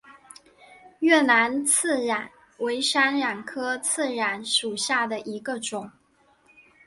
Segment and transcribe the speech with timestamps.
[1.01, 5.91] 越南刺榄为山榄科刺榄属下的一个种。